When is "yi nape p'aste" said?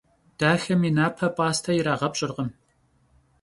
0.85-1.71